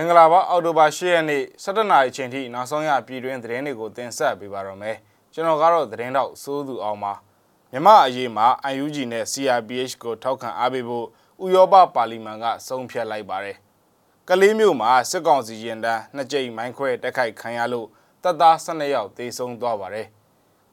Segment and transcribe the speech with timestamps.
[0.00, 4.96] မင်္ဂလာပါအော်တိုဘာ၈ရက်နေ့17နာရီချိန်ထိနောက်ဆုံးရပြည်တွင်းသတင်းတွေကိုတင်ဆက်ပေးပါတော့မယ်
[5.34, 7.12] ကျွန်တော်ကတော့သတင်းတော့စိုးသူအောင်ပါ
[7.72, 8.46] မြမအရေးမှာ
[8.84, 11.06] UNG နဲ့ CRPH ကိုထောက်ခံအားပေးဖို့
[11.44, 13.56] ဥရောပပါလီမန်ကဆုံးဖြတ်လိုက်ပါတယ်
[14.28, 17.88] ကလေးမျိုးမှာစစ်ကောင်စီရင်တန်းနှစ်ကြိမ်မိုင်းခွဲတက်ခိုက်ခံရလို့
[18.22, 20.06] တပ်သား12ယောက်သေဆုံးသွားပါတယ်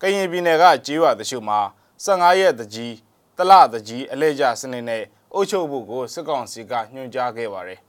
[0.02, 1.60] ကရင်ပြည်နယ်ကကြေးရွာတချို့မှာ
[2.06, 2.94] 15ရက်တကြီး
[3.38, 5.04] တလတကြီးအလဲကျစနစ်နဲ့
[5.34, 7.80] အုပ်ချုပ်ဖို့ကိုစစ်ကောင်စီကညွှန်ကြားခဲ့ပါတယ်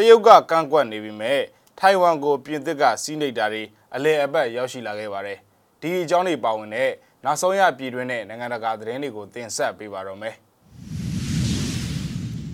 [0.00, 1.40] တရုတ်ကကန့်ကွက်နေပြီမဲ့
[1.78, 3.62] ထိုင်ဝမ်ကိုပြင်သစ်ကစီးနှိပ်တာတွေ
[3.94, 5.38] အလဲအပတ်ရောက်ရှိလာခဲ့ပါတယ်။
[5.80, 6.90] ဒီအကြောင်းတွေပါဝင်တဲ့
[7.24, 10.34] နောက်ဆုံးရပြည်တွင်းနဲ့နိုင်ငံတကာသတင်းတွေကိုတင်ဆက်ပေးပါတော့မယ်။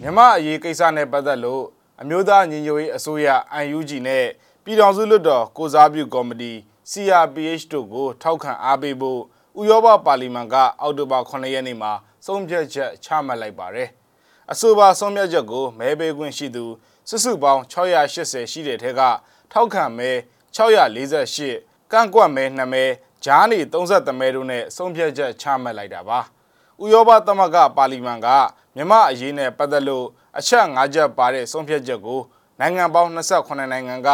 [0.00, 1.64] မြန်မာအရေးကိစ္စနဲ့ပတ်သက်လို့
[2.00, 3.28] အမျိုးသားညီညွတ်ရေးအစိုးရ
[3.76, 4.24] UNG နဲ့
[4.64, 6.52] ပြည်ထောင်စုလွှတ်တော်ကိုစားပြုကော်မတီ
[6.90, 9.20] CRPH တို့ကိုထောက်ခံအားပေးဖို့
[9.60, 11.92] ဥရောပပါလီမန်ကအောက်တိုဘာ9ရက်နေ့မှာ
[12.26, 13.88] ဆုံးဖြတ်ချက်ချမှတ်လိုက်ပါတယ်။
[14.52, 16.64] အဆိုပါဆုံးဖြတ်ချက်ကိုမဲပေးခွင့်ရှိသူ
[17.08, 19.00] စုစုပေါင်း680ရှိတဲ့ထဲက
[19.52, 20.10] ထောက်ခံမဲ
[20.56, 22.84] 648ကန့်ကွက်မဲ2မဲ
[23.24, 26.18] ဂျားနေ33မဲတို့နဲ့ဆုံးဖြတ်ချက်ချမှတ်လိုက်တာပါ။
[26.82, 28.28] ဥရောပသမဂ္ဂပါလီမန်က
[28.76, 30.06] မြမအရေးနဲ့ပတ်သက်လို့
[30.38, 32.20] အချက်၅ချက်ပါတဲ့ဆုံးဖြတ်ချက်ကို
[32.60, 34.08] နိုင်ငံပေါင်း28နိုင်ငံက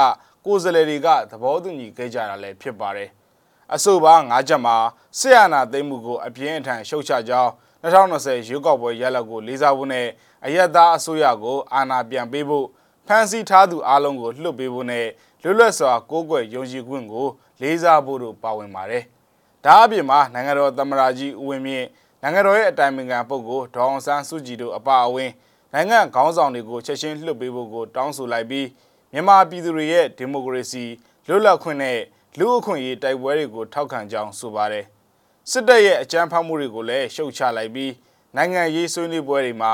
[0.44, 3.10] ကိုယ်စားလှယ်တွေကသဘောတူညီခဲ့ကြတာလည်းဖြစ်ပါတယ်။
[3.74, 4.76] အဆိုပါ၅ချက်မှာ
[5.18, 7.50] ဆီယနာသိမ်းမှုကိုအပြင်းအထန်ရှုတ်ချကြောင်း
[7.82, 10.06] 2020ရွေးကောက်ပွဲရလဒ်ကိုလေးစားဖို့နဲ့
[10.44, 12.66] အယက်သားအစိုးရကိုအာဏာပြန်ပေးဖို့
[13.06, 15.06] ဖမ်းဆီးထားသူအလုံးကိုလွှတ်ပေးဖို့နဲ့
[15.42, 17.26] လွတ်လပ်စွာကိုးကွယ်ယုံကြည်ခွင့်ကို
[17.60, 19.04] လေးစားဖို့တို့ပါဝင်ပါတယ်။
[19.64, 21.86] ဒါအပြင်မှာနိုင်ငံတော်သမ္မတကြီးဦးဝင်းမြင့်
[22.22, 25.30] နိုင်ငံတော်ရဲ့အတိုင်ပင်ခံပုဂ္ဂိုလ်ဒေါအောင်ဆန်းစုကြည်တို့အပါအဝင်
[25.74, 28.66] နိုင်ငံခေါင်းဆောင်တွေကိုချက်ချင်းလွှတ်ပေးဖို့ကိုတောင်းဆိုလိုက်ပြီး
[29.12, 30.84] မြန်မာပြည်သူတွေရဲ့ဒီမိုကရေစီ
[31.28, 31.98] လွတ်လပ်ခွင့်နဲ့
[32.38, 34.84] လူ့အခွင့်အရေးတိုက်ပွဲတွေကိုထောက်ခံကြောင်းဆိုပါတယ်။
[35.50, 37.92] စစ်တပ်ရဲ့အကြမ်းဖက်မှုတွေကိုလည်းရှုတ်ချလိုက်ပြီး
[38.36, 39.72] နိုင်ငံရေးဆွေးနွေးပွဲတွေမှာ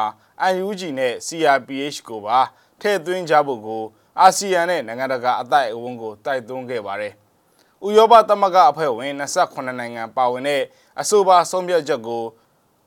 [0.64, 2.38] UNG နဲ့ CRPH ကိုပါ
[2.80, 3.84] ထည့်သွင်းကြဖို့ကို
[4.20, 7.12] အာဆီယံနဲ့နိုင်ငံတကာအသိုက်အဝန်းကိုတိုက်တွန်းခဲ့ပါတယ်။
[7.86, 10.62] ဥရောပသမဂ္ဂအဖွဲ့ဝင်28နိုင်ငံပါဝင်တဲ့
[11.00, 12.24] အဆိုပါဆုံးဖြတ်ချက်ကို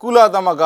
[0.01, 0.65] ကုလသမဂ္ဂ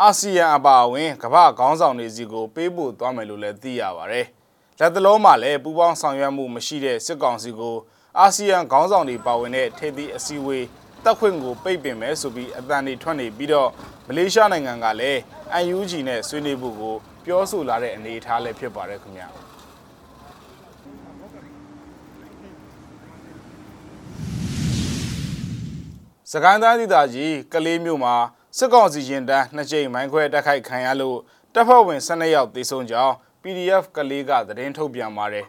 [0.00, 4.26] အာဆီယံအပါအဝင်ကမ္ဘာခေါင်းဆောင်တွေစီကိုပေးပို့သွားမယ်လို့လည်းသိရပါတယ်။
[4.80, 7.76] လက်တလုံးမှာလည်းပူးပေါင်းဆောင်ရွက်မှုမရှိတဲ့စစ်ကောင်စီကို
[8.18, 10.64] အာဆီယံခေါင်းဆောင်တွေပါဝင်တဲ့ထိပ်သီးအစည်းအဝေး
[11.08, 13.70] တက်ခွင့်ကိုပိတ်ပင်မယ်ဆိုပြီးအတန်တွေထွက်နေပြီးတော့
[14.06, 15.20] မလေးရှားနိုင်ငံကလည်း
[15.74, 19.28] UNG နဲ့ဆွေးနွေးဖို့ကိုပြောဆိုလာတဲ့အနေအထားလည်းဖြစ်ပါတယ်ခင်ဗျာ
[26.32, 28.14] စကိုင်းတိုင်းဒေသကြီးကလေးမြို့မှာ
[28.58, 31.18] စစ်ကောင်စီရင်တန်းနှစ်ကြိမ်မိုင်းခွဲတိုက်ခိုက်ခံရလို့
[31.54, 35.46] တပ်ဖွဲ့ဝင်12ယောက်သေဆုံးကြောင်း PDF ကလေးကသတင်းထုတ်ပြန်ပါတယ်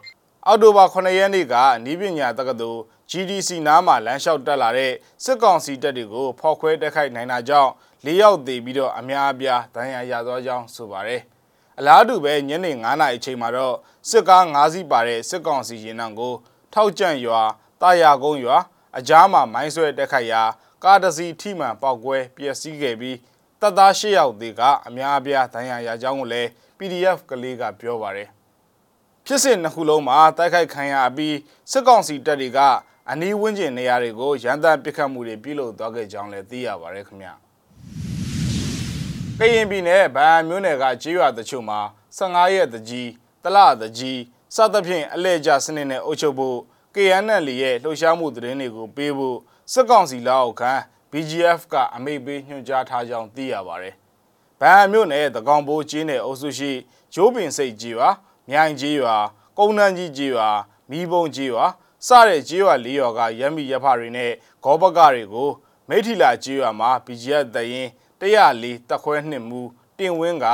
[0.50, 2.80] အောက်တိုဘာ9ရက်နေ့ကနီးပညာတက္ကသိုလ်
[3.10, 4.92] GDC နားမှာလမ်းလျှောက်တက်လာတဲ့
[5.24, 7.70] စစ်ကောင်စီတပ်တွေကိုဖောက်ခွဲတိုက်ခိုက်နိုင်တာကြောင့်
[8.06, 11.20] ၄ယောက်သေပြီးတော့အများအပြားဒဏ်ရာရသွားကြောင်းဆိုပါတယ်။
[11.78, 13.76] အလားတူပဲညနေ9:00နာရီအချိန်မှာတော့
[14.10, 16.34] စစ်ကား9စီးပါတဲ့စစ်ကောင်စီရင်နှံကို
[16.74, 17.42] ထောက်ကြန့်ရွာ
[17.82, 18.58] တာယာကုန်းရွာ
[18.98, 20.42] အကြားမှာမိုင်းဆွဲတက်ခိုက်ရာ
[20.84, 23.16] ကားတစ်စီးထိမှန်ပေါက်ကွဲပျက်စီးခဲ့ပြီး
[23.60, 28.30] တပ်သား၈ယောက်သေးကအများအပြားဒဏ်ရာရကြောင်းကိုလည်း PDF ကလေးကပြောပါတယ်
[29.26, 31.36] ဖြစ်စဉ်နှစ်ခုလုံးမှာတိုက်ခိုက်ခံရပြီး
[31.70, 32.58] စစ်ကောင်စီတပ်တွေက
[33.10, 37.34] အနီးဝန်းကျင်နေရာတွေကိုရန်တမ်းပစ်ခတ်မှုတွေပြုလုပ်သွားခဲ့ကြောင်းလည်းသိရပါတယ်ခင်ဗျာ
[39.38, 41.80] ကရင်ပြည်နယ်ဗန်မြို့နယ်ကကြေးရွာတချို့မှာ
[42.18, 43.08] 15ရက်တကြီး
[43.44, 44.20] တလတကြီး
[44.54, 46.58] စသဖြင့်အလဲကျစနစ်နဲ့အုပ်ချုပ်ဖို့
[46.94, 49.38] KNL ရဲ့လှုပ်ရှားမှုသတင်းတွေကိုပေးဖို့
[49.72, 50.72] စစ်ကောင်စီလက်အောက်ခံ
[51.10, 53.94] BGF ကအမိန့်ပေးညွှန်ကြားထားကြောင်းသိရပါတယ်။
[54.60, 56.72] ဗန်မြို့နယ်တကောင်ဘိုးကျင်းနယ်အုပ်စုရှိ
[57.14, 58.10] ဂျိုးပင်စိတ်ကြီးရွာ
[58.50, 59.16] မြိုင်ကြီးရွာ
[59.58, 60.48] ကုန်းနန်းကြီးကြီးရွာ
[60.90, 61.64] မီးပုံကြီးရွာ
[62.06, 64.32] စတဲ့ကြီးရွာလေးရွာကရမ်းမီရဖတွေနဲ့
[64.64, 65.50] ဂောဘကတွေကို
[65.88, 67.88] မိထီလာကြီးရွာမှာ BGF တရင်
[68.20, 69.60] 104တက်ခွဲနှစ်မူ
[69.98, 70.46] တင်ဝင်းက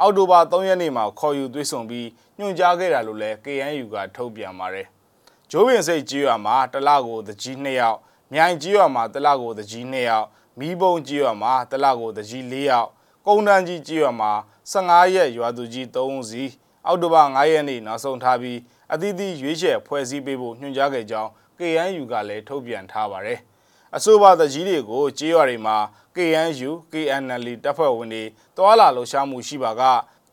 [0.00, 2.08] အောက်တိုဘာ3ရက်နေ့မှာခေါ်ယူသွေးဆောင်ပြီး
[2.38, 4.86] ညွှန်ကြားခဲ့တာလို့လည်း KNU ကထုတ်ပြန်ပါတယ်။
[5.50, 7.98] ဂျိုးပင်စိတ်ကြီးရွာမှာတလကိုတကြီး2ယောက်
[8.32, 10.26] မြိုင်ကြီးရွာမှာတလကိုတကြီး2ယောက်
[10.58, 12.88] မီးပုံကြီးရွာမှာတလကိုတကြီး4ယောက်
[13.26, 14.32] ကုန်းတန်းကြီးကြီးရွာမှာ
[14.72, 16.44] 15ရက်ရွာသူကြီး3ဦးစီ
[16.86, 18.58] အောက်တိုဘာ9ရက်နေ့နောက်ဆုံးထားပြီး
[18.92, 23.38] အသီးသီးရွေးချယ်ဖွဲ့စည်းပေးဖို့ညွှန်ကြားခဲ့ကြောင်း KNU ကလည်းထုတ်ပြန်ထားပါတယ်။
[23.96, 25.76] အဆိုပါတကြီးတွေကိုကြေးရွာတွေမှာ
[26.16, 28.24] KNU KNL တပ်ဖွဲ့ဝင်တွေ
[28.56, 29.82] တွာလာလှုပ်ရှားမှုရှိပါက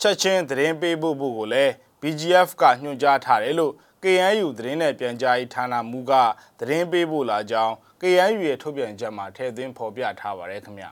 [0.01, 3.73] ချက်ချင်းသတင်းပေးဖို့ဖို့ကိုလည်း BGF ကညွှန်ကြားထားတယ်လို့
[4.03, 6.13] KNU သတင်းနဲ့ပြန်ကြားရေးဌာနမှူးက
[6.59, 10.85] သတင်းပေးဖို့လာကြောင်း KNU ရဲ့ထုတ်ပြန်ချက်မှာထည့်သွင်းဖော်ပြထားပါတယ်ခင်ဗျ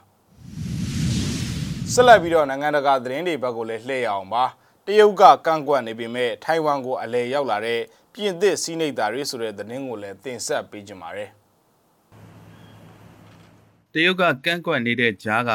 [1.94, 4.44] ဆက်လက်ပြီးတော့နိုင်ငံတကာသတင်းတွေဘက်ကိုလည်းလှည့်ရအောင်ပါ
[4.90, 7.82] တရုတ်ကကန့်ကွက်နေပေမဲ့ထိုင်ဝမ်ကိုအလဲရောက်လာတဲ့
[8.14, 11.30] ပြင်သစ်စီးနိတ်တာတွေဆိုတဲ့သတင်းကိုလည်းတင်ဆက်ပေးကြပါမယ်
[13.94, 15.52] တရုတ်ကကန့်ကွက်နေတဲ့ဂျားက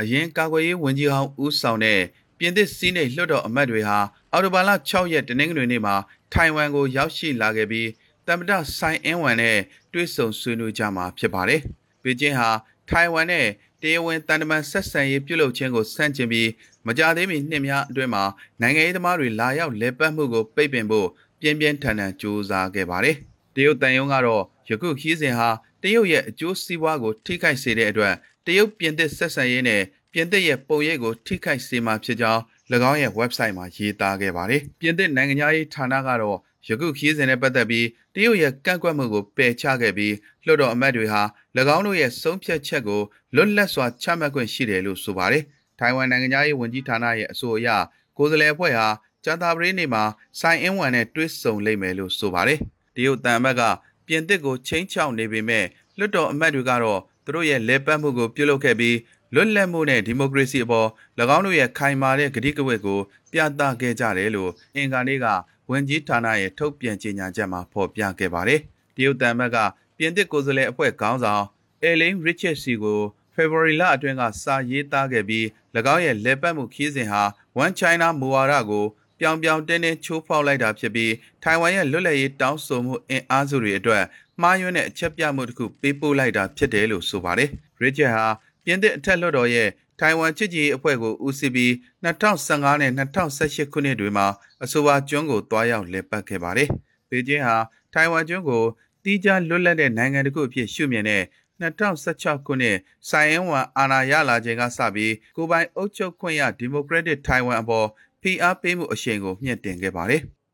[0.00, 2.00] အရင်ကာကွယ်ရေးဝန်ကြီးဟောင်းဦးဆောင်တဲ့
[2.38, 3.98] ပြပြင်သစ်စီးနိတ်လွှတ်တော်အမတ်တွေဟာ
[4.32, 5.94] အော်တိုဘာလ6ရက်တနင်္ဂနွေနေ့မှာ
[6.32, 7.88] ထိုင်ဝမ်ကိုရောက်ရှိလာခဲ့ပြီး
[8.26, 9.58] တမ္ပတဆိုင်အင်းဝမ်နဲ့
[9.92, 11.60] တွေ့ဆုံဆွေးနွေးကြမှာဖြစ်ပါတယ်။
[12.02, 12.50] ပေကျင်းဟာ
[12.88, 13.46] ထိုင်ဝမ်နဲ့
[13.82, 16.50] တရားဝင်တန်တမန်ဆက်ဆံရေးပြုလုပ်ခြင်းကိုဆန့်ကျင်ပြီး
[16.86, 18.24] မကြသေးမီနှစ်များအတွင်းမှာ
[18.60, 21.08] နိုင်ငံရေးသမားတွေလာရောက်လဲပတ်မှုကိုပိတ်ပင်ဖို့
[21.40, 23.16] ပြင်းပြင်းထန်ထန်ကြိုးစားခဲ့ပါတယ်။
[23.54, 25.48] တရုတ်တန်ယုံကတော့ယခုခီးစဉ်ဟာ
[25.82, 28.14] တရုတ်ရဲ့အကျိုးစီးပွားကိုထိခိုက်စေတဲ့အတွက်
[28.46, 29.82] တရုတ်ပြင်သစ်ဆက်ဆံရေးနဲ့
[30.12, 32.40] ပြင်သစ်ရဲ့ပုံရိပ်ကိုထိခိုက်စေမှာဖြစ်ကြောင်း၎
[32.90, 36.38] င်းရဲ့ website မှာရေးသားခဲ့ပါတယ်။ပြင်သစ်နိုင်ငံရေးဌာနကတော့
[36.68, 40.14] ယခုခီးစဉ်နဲ့ပတ်သက်ပြီးတရုတ်ရဲ့ကန့်ကွက်မှုကိုပယ်ချခဲ့ပြီး
[40.44, 41.22] လွှတ်တော်အမတ်တွေဟာ၎
[41.76, 43.02] င်းတို့ရဲ့ဆုံးဖြတ်ချက်ကို
[43.34, 45.42] လွတ်လပ်စွာချမှတ်ခွင့်ရှိတယ်လို့ဆိုပါတယ်။
[45.78, 47.68] ထိုင်ဝမ်နိုင်ငံရေးဝန်ကြီးဌာနရဲ့အဆိုအရ
[48.16, 48.88] ကိုယ်စားလှယ်အဖွဲ့ဟာ
[49.24, 50.02] ကျန်တာပရိနေ့မှာ
[50.40, 52.58] ဆိုင်အင်းဝမ်နဲ့တွေ့ဆုံလိမ့်မယ်လို့ဆိုပါတယ်။
[52.96, 53.62] တရုတ်တန်အမတ်က
[54.06, 55.64] ပြင်သစ်ကိုချင်းချောက်နေပေမဲ့
[55.98, 58.96] လွှတ်တော်အမတ်တွေကတော့သူတို့ရဲ့လဲပတ်မှုကိုပြုလုပ်ခဲ့ပြီး
[59.34, 60.88] လွတ်လပ်မှုနဲ့ဒီမိုကရေစီအပေါ်၎
[61.36, 63.00] င်းတို့ရဲ့ခိုင်မာတဲ့ကတိကဝတ်ကို
[63.32, 65.26] ပြသခဲ့ကြတယ်လို့အင်္ဂါနေ့က
[65.70, 68.60] ဝန်ကြီးဌာနရဲ့ထုတ်ပြန်ကြေညာချက်မှာဖော်ပြခဲ့ပါတယ်။
[68.96, 69.56] တရုတ်တန်မတ်က
[69.98, 71.44] ပြင်သစ်ကိုယ်စားလှယ်အဖွဲ့ခေါင်းဆောင်
[71.82, 73.00] အယ်လင်းရစ်ချက်စီကို
[73.34, 75.44] ဖေဖော်ဝါရီလအတွင်းကစာရေးသားခဲ့ပြီး၎
[75.94, 77.22] င်းရဲ့လက်ပတ်မှုခီးစဉ်ဟာ
[77.62, 78.84] One China မူဝါဒကို
[79.20, 81.12] ပြောင်ပြောင်တင်းတင်းချိုးဖောက်လိုက်တာဖြစ်ပြီး
[81.42, 84.04] ထိုင်ဝမ်ရဲ့လွတ်လပ်ရေးတောင်းဆိုမှုအင်အားစုတွေအတွက်
[84.42, 87.50] မှားယွင်းတဲ့အချက်ပြမှုတစ်ခုပေးပို့လိုက်တာဖြစ်တယ်လို့ဆိုပါတယ်။
[87.82, 88.26] Richard ဟာ
[88.64, 89.68] ပြင်သစ်အထက်လွှတ်တော်ရဲ့
[90.00, 91.70] ထိုင်ဝမ်ချစ်ကြည်ရေးအဖွဲ့ကိုဦးစီးပြီး
[92.04, 94.26] 2015နဲ့2018ခုနှစ်တွေမှာ
[94.64, 96.68] အဆိုပါကျွန်းကိုတွားရောက်လည်ပတ်ခဲ့ပါတယ်။
[97.08, 97.56] ပေကျင်းဟာ
[97.92, 98.62] ထိုင်ဝမ်ကျွန်းကို
[99.04, 101.22] တီးခြားလွတ်လပ်တဲ့နိုင်ငံတစ်ခုအဖြစ်ရှုမြင်တဲ့
[101.60, 102.76] 2016ခုနှစ်
[103.08, 107.86] ဆိုင်အင်းဝမ်အာဏာရလာခြင်းကစပြီးကိုပိုင်အုပ်ချုပ်ခွင့်ရဒီမိုကရက်တစ်ထိုင်ဝမ်အပေါ်
[108.22, 110.22] ဖိအားပေးမှုအရှိန်ကိုမြင့်တင်ခဲ့ပါတယ်။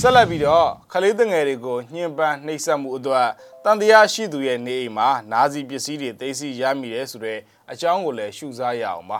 [0.00, 3.28] ဆက်လက်ပြီးတော့ခလေးတငယ်တွေကိုညှဉ်းပန်းနှိပ်စက်မှုအတွက်
[3.64, 7.38] တန်တရားရှိသူရဲ့နေအိမ်မှာနာဇီပစ္စည်းတွေသိသိရမိတယ်ဆိုတဲ့
[7.72, 9.18] အကြောင်းကိုလည်းရှုစားရအောင်ပါ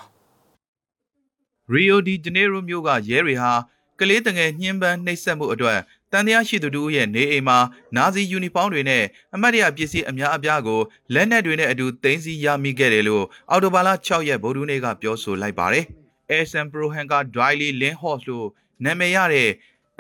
[1.73, 3.53] ရီယိုဒီဂျနေရိုမြို့ကရဲတွေဟာ
[4.01, 5.79] ကလေးတငယ်ညှဉ်းပန်းနှိပ်စက်မှုအတွက်
[6.13, 7.59] တန်တရားရှိသူတို့ရဲ့နေအိမ်မှာ
[7.97, 9.05] နာဇီယူနီဖောင်းတွေနဲ့
[9.35, 10.81] အမတ်တရပစ္စည်းအများအပြားကို
[11.15, 15.85] လက်နက်တွေနဲ့အတူတင်စီရမိခဲ့တယ်လို့အော်တိုဘာလ6ရက်ဗုဒ္ဓနေ့ကပြောဆိုလိုက်ပါတယ်။
[16.31, 18.49] ASM Pro Hanka Dryly Lin Horse လို့
[18.85, 19.51] နာမည်ရတဲ့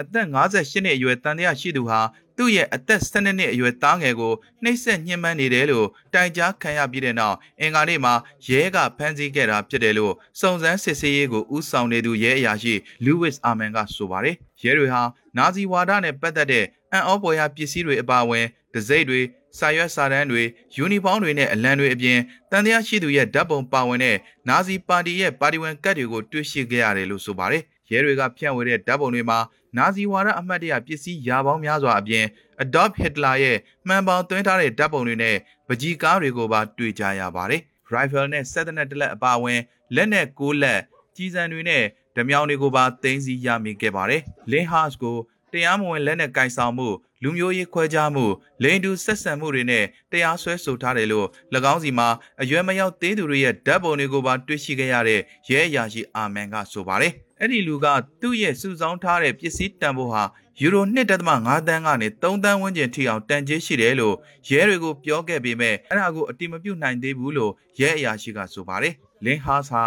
[0.00, 2.00] အသက်58နှစ်အရွယ်တန်တရားရှိသူဟာ
[2.36, 4.32] သူ့ရဲ့အသက်12နှစ်အရွယ်သားငယ်ကို
[4.62, 8.14] နှိပ်စက်ညှဉ်းပန်းနေတယ်လို့တိုင်ကြားခံရပြီးတဲ့နောက်အင်္ဂါနေ့မှာ
[8.48, 12.74] ရဲကဖမ်းဆီးခဲ့တာဖြစ်တယ်လို့စုံစမ်းစစ်ဆေးရေးကိုဦးဆောင်နေသူရဲအရာရှိ
[13.04, 15.02] လူးဝစ်အာမန်ကဆိုပါတယ်ရဲတွေဟာ
[15.36, 19.20] နာဇီဝါဒနဲ့ပတ်သက်တဲ့အံ့ဩဖွယ်ရာပစ္စည်းတွေအပါအဝင်ဒစိမ့်တွေ
[19.58, 20.42] စာရွက်စာတမ်းတွေ
[20.76, 22.18] ယူနီဖောင်းတွေနဲ့အလံတွေအပြင်
[22.50, 24.16] တန်တရားရှိသူရဲ့ဓာတ်ပုံပါဝင်တဲ့
[24.48, 29.38] နာဇီပါတီရဲ့ပါတီဝင်ကတ်တွေကိုတွေ့ရှိခဲ့ရတယ်လို့ဆိုပါတယ် ရဲတွေကဖြန့်ဝေတဲ့ဓာတ်ပုံတွေမှာ
[29.76, 32.24] နာဇီဝါဒအမတ်တရပစ္စည်းရာပေါင်းများစွာအပြင်
[32.62, 33.58] Adolf Hitler ရဲ့
[33.88, 35.36] မှန်ပေါင်းသွင်းထားတဲ့ဓာတ်ပုံတွေနဲ့
[35.68, 37.60] ပကြီးကားတွေကိုပါတွေ့ကြရပါတယ်။
[37.94, 39.60] rifle နဲ့ဆက်တဲ့တလက်အပါအဝင်
[39.94, 40.80] လက်နဲ့ကိုးလက်
[41.16, 41.84] ကြီးစံတွေနဲ့
[42.16, 45.16] ဓမြောင်တွေကိုပါသိမ်းဆည်းရမိခဲ့ပါတယ်။ Lin Haas ကို
[45.52, 46.88] တရားမဝင်လက်နက်ကင်ဆောင်မှု
[47.22, 48.26] လူမျိုးရေးခွဲခြားမှု
[48.62, 51.26] လိန်တူဆက်ဆံမှုတွေနဲ့တရားစွဲဆိုထားတယ်လို့၎
[51.72, 52.08] င်းစီမှာ
[52.42, 57.86] အရွယ်မရောက်သေးသူတွေရဲ့ဓာတ်ပုံတွေကိုပါတွေ့ရှိခဲ့ရတဲ့ရဲအရာရှိအာမန်ကဆိုပါတယ်။အဲ့ဒီလူက
[58.20, 60.22] သူ့ရဲ့စုဆောင်းထားတဲ့ပစ္စည်းတန်ဖိုးဟာ
[60.60, 64.14] ယူရို1.5တန်းကနေ3တန်းဝန်းကျင်ထိအောင်တန်ကြေးရှိတယ်လို့
[64.48, 68.94] ရဲတွေကိုပြောခဲ့ပေမဲ့အဲ့ဒါကိုအတိမပြုတ်နိုင်သေးဘူးလို့ရဲအရာရှိကဆိုပါတယ်။
[69.24, 69.82] လင်ဟာစာ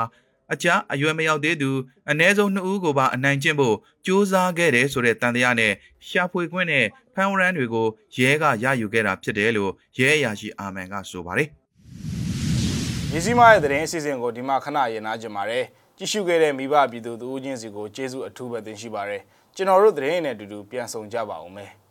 [0.53, 1.71] အကြအရွယ်မရောက်သေးသူ
[2.09, 3.75] အ ਨੇ ဆုံး2ဦးကိုပါအနိုင်ကျင့်ဖို့
[4.05, 5.73] ကြိုးစားခဲ့တယ်ဆိုတဲ့တန်တရားနဲ့
[6.07, 6.85] ရှာဖွေခွင့်နဲ့
[7.15, 7.87] ဖမ်းဝရမ်းတွေကို
[8.17, 11.49] ရဲကရယူခဲ့တာဖြစ်တယ်လို့ရဲအရာရှိအာမန်ကဆိုပါတယ်။
[13.11, 15.63] မြစည်းမရဲ့သတင်းအစီအစဉ်ကိုဒီမှာခဏရင်နာကြပါတယ်။
[15.97, 19.21] ကြည့်ရှုခဲ့တဲ့မိဘပြည်သူတို့ချင်းစီကိုကျေးဇူးအထူးပဲတင်ရှိပါတယ်။
[19.55, 21.71] ကျွန်တော်တို့သတင်းနဲ့အတူတူပြန်ဆောင်ကြပါဦးမယ်။